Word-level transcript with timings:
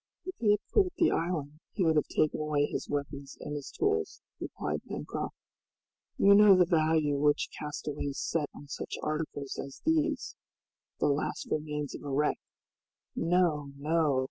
"If 0.25 0.33
he 0.39 0.49
had 0.49 0.61
quitted 0.73 0.93
the 0.97 1.11
island 1.11 1.59
he 1.73 1.85
would 1.85 1.95
have 1.95 2.07
taken 2.07 2.39
away 2.41 2.65
his 2.65 2.89
weapons 2.89 3.37
and 3.39 3.53
his 3.55 3.69
tools," 3.69 4.23
replied 4.39 4.81
Pencroft. 4.87 5.35
"You 6.17 6.33
know 6.33 6.55
the 6.57 6.65
value 6.65 7.19
which 7.19 7.49
castaways 7.59 8.17
set 8.19 8.49
on 8.55 8.67
such 8.67 8.97
articles 9.03 9.59
as 9.63 9.83
these 9.85 10.35
the 10.99 11.05
last 11.09 11.49
remains 11.51 11.93
of 11.93 12.01
a 12.01 12.09
wreck. 12.09 12.39
No! 13.15 13.73
no!" 13.77 14.19